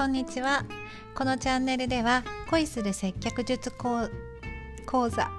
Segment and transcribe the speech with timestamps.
[0.00, 0.64] こんにちは。
[1.14, 4.08] このチャンネルでは恋する接客術講
[5.10, 5.24] 座。
[5.24, 5.30] あ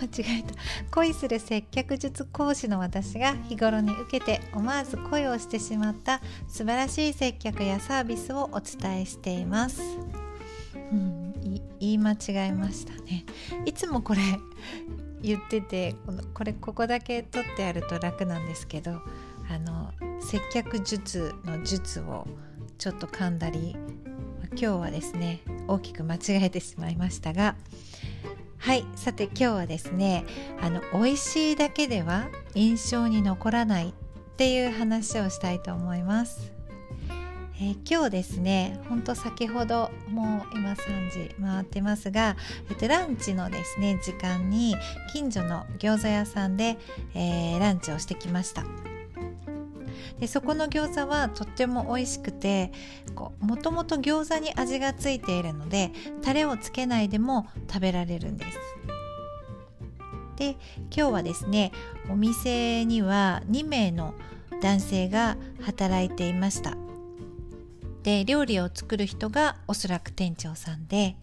[0.00, 0.54] 間違えた。
[0.90, 9.82] 恋する接客術講師の私が日頃に受けて思わず恋をしてしまった素晴らしい接客やサービスをお伝えしています。
[10.90, 11.34] うん
[11.78, 13.26] 言い間違えましたね。
[13.66, 14.22] いつもこれ
[15.20, 19.02] 言っててこのこれここだけ取ってあると楽なんですけど
[19.50, 22.26] あの接客術の術を
[22.78, 23.76] ちょっと噛んだり
[24.52, 27.56] 今日はですね大きく間違えてしまいましたが
[28.58, 30.24] はいさて今日はですね
[30.60, 33.92] あの美味しいだけでは印象に残らないっ
[34.36, 36.52] ていう話をしたいと思います。
[37.60, 42.36] えー、今日ですねほんと先ほどもう今3時回ってますが、
[42.70, 44.76] えっと、ランチのですね時間に
[45.12, 46.78] 近所の餃子屋さんで、
[47.14, 48.64] えー、ランチをしてきました
[50.20, 52.72] でそこの餃子はとっても美味しくて
[53.40, 58.58] もともと餃子に味がついているのでタレをつけないでも食べられるんです
[60.36, 60.56] で
[60.94, 61.72] 今日はですね
[62.08, 64.14] お店には2名の
[64.60, 66.76] 男性が働いていました
[68.02, 71.16] で料理を作る人がおそらく店長さんで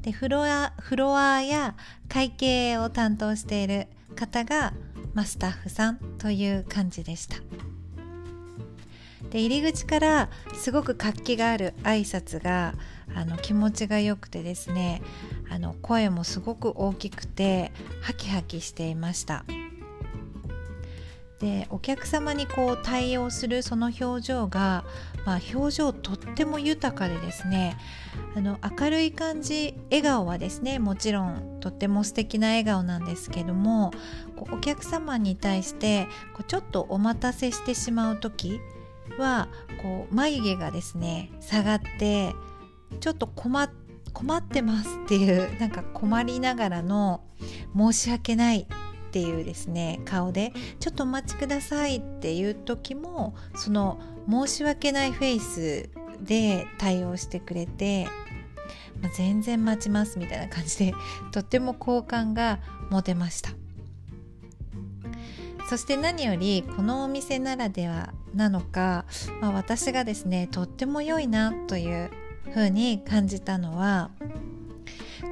[0.00, 1.76] でフロアフロアや
[2.08, 4.74] 会計を担当している方が、
[5.14, 7.36] まあ、スタッフさんという感じでした。
[9.32, 12.74] で入り口からすごく活気がある挨拶が
[13.14, 15.00] あの気持ちが良くてですね
[15.50, 17.72] あの声もすごく大きくて
[18.02, 19.44] ハキハキしていました。
[21.40, 24.84] でお客様にこう対応するその表情が、
[25.26, 27.76] まあ、表情とっても豊かでですね
[28.36, 33.90] あの明るい感じ笑顔はですねもちろんとっても素敵な笑顔なんですけども
[34.52, 38.60] お客様に対してこうちょっとお待たせしてしまう時
[39.18, 39.48] は
[39.82, 42.34] こう眉毛がですね下がって
[43.00, 43.70] ちょっと困っ
[44.42, 47.22] てますっていうなんか困りながらの
[47.76, 48.66] 申し訳ないっ
[49.12, 55.90] ていうですね顔でちょっとお待ちくださいっていう時もその申し訳ないフェイス
[56.20, 58.06] で対応してくれて、
[59.00, 60.94] まあ、全然待ちますみたいな感じで
[61.32, 62.60] とっても好感が
[62.90, 63.50] 持てました。
[65.72, 69.06] そして何よりこのお店ならではなのか、
[69.40, 72.10] まあ、私がですねとっても良いなという
[72.52, 74.10] ふうに感じたのは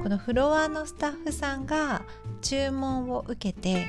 [0.01, 2.01] このフロアのスタッフさんが
[2.41, 3.85] 注文を受けて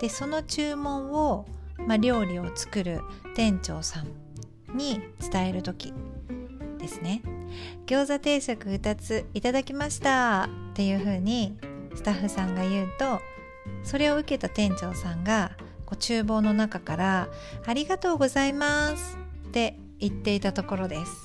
[0.00, 1.46] でその注文を、
[1.86, 3.00] まあ、料理を作る
[3.36, 4.08] 店長さん
[4.76, 5.00] に
[5.30, 5.94] 伝える時
[6.80, 7.22] ですね
[7.86, 11.56] 餃子定食2ついただきましたっていうふうに
[11.94, 13.20] スタッフさんが言うと
[13.84, 15.52] それを受けた店長さんが
[15.88, 17.28] こう厨房の中から
[17.64, 19.16] 「ありがとうございます」
[19.48, 21.24] って言っていたところです。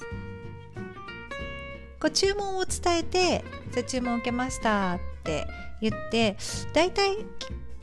[1.99, 5.45] こう注文を伝えて「じゃ注文受けました」って
[5.81, 6.37] 言って
[6.73, 7.25] 大体、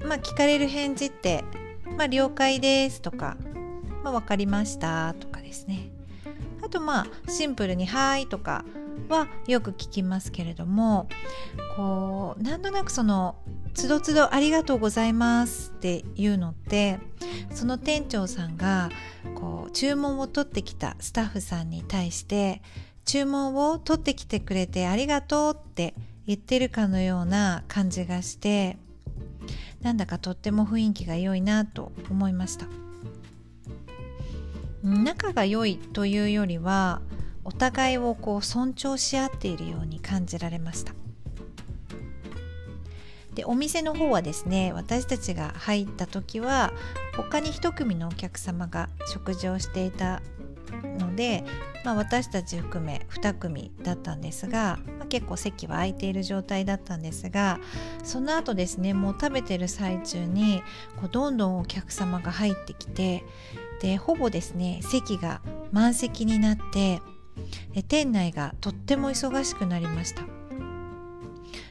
[0.02, 1.44] まあ、聞かれる返事って
[1.98, 3.36] 「まあ、了解です」とか
[4.02, 5.90] 「まあ、分かりました」とかですね
[6.62, 8.64] あとまあシンプルに「はい」とか
[9.08, 11.08] はよく聞きますけれども
[11.76, 13.36] こうなんとなくその
[13.74, 16.98] つどつどありがとうございますっていうのって
[17.52, 18.90] その店長さんが
[19.34, 22.62] こう注文を取ってきたスタッフさんに対して
[23.04, 25.94] 注文を取ってきてくれてありがとうって
[26.26, 28.78] 言ってるかのような感じがして
[29.82, 32.66] なんだかとっても雰囲気が良いなと思いました。
[34.82, 37.02] 仲が良いというよりは
[37.50, 40.94] お互いをこう尊重し合っているように感じられました。
[43.34, 46.72] でお店の方はですね私たちが入った時は
[47.16, 50.22] 他に1組のお客様が食事をしていた
[50.98, 51.44] ので、
[51.84, 57.58] まあ、私たち含め2組だったんですが、まあ、結構席は空いている状態だったんですが
[58.04, 60.62] その後ですねもう食べてる最中に
[60.96, 63.24] こうどんどんお客様が入ってきて
[63.80, 65.40] でほぼですね席が
[65.72, 67.00] 満席になって
[67.88, 70.22] 店内がとっても忙しくなりました。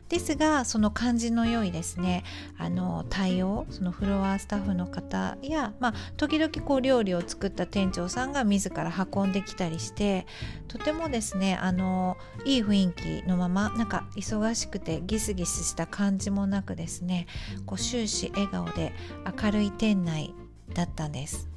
[0.10, 2.24] ですがその感じの良いですね
[2.58, 10.26] あの対応そのフロアスタッフの方や、まあ、時々こう料理を作った店長さんが自ら運んできたりして
[10.68, 17.28] とてもですねあのいい雰囲気のままなんか忙しくてギスギスした感じもなくですね
[17.68, 18.94] こう終始笑顔で
[19.42, 20.34] 明るい店内
[20.74, 21.48] だったんです。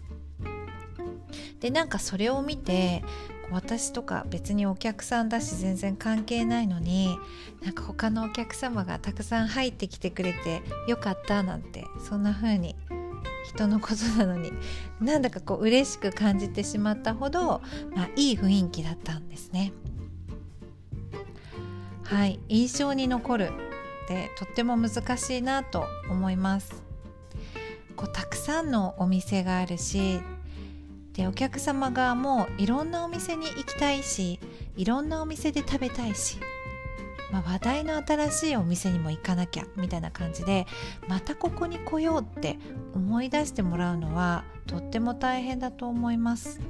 [1.60, 3.04] でなんかそれを見て
[3.52, 7.18] 私とか別にお客さんだし全然関係ないのに
[7.62, 12.76] なんか他のお客様がたくさん入ってきてくれてよかったなんてそんな風に
[13.44, 14.52] 人のことなのに
[15.00, 17.60] なんだかこう嬉しく感じてしまったほど、
[17.94, 19.72] まあ、いい雰囲気だったんですね。
[22.04, 23.50] はい印象に残る
[24.04, 26.82] ってとっても難しいなと思います
[27.96, 30.20] こうたくさんのお店があるし
[31.14, 34.40] でお客様側もいろんなお店に行きたいし
[34.76, 36.38] いろんなお店で食べたいし、
[37.30, 40.66] まあ、話題の新しいお店にも行かなきゃみたいな感じで
[41.08, 42.58] またここに来ようって
[42.94, 46.60] 思い出してもらうのはとっても大変だと思います。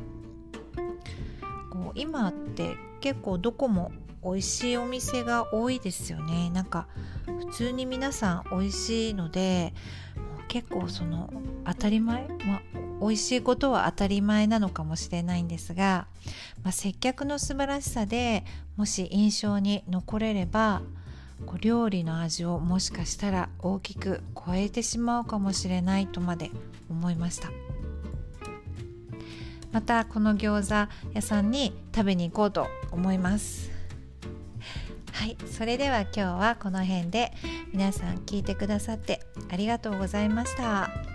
[1.70, 3.92] こう今って結構どこも
[4.22, 6.50] 美味しいお店が多いですよね。
[6.50, 6.86] なんか
[7.26, 9.74] 普通に皆さん美味しいので
[10.48, 11.32] 結構その
[11.64, 12.62] 当たり前、まあ、
[13.02, 16.06] 美味しいことは当たり前なのかもしれないんですが、
[16.62, 18.44] まあ、接客の素晴らしさで
[18.76, 20.82] もし印象に残れれば
[21.44, 26.50] こう料理の味をもしかしたら大きく超えてしまうかもしれないとまで
[26.88, 27.50] 思いました。
[29.72, 33.70] またこの餃子屋さんに食べに行こうと思います。
[35.12, 37.32] はいそれでは今日はこの辺で。
[37.72, 39.20] 皆さん聞いてくださって
[39.50, 41.11] ありがとうございました。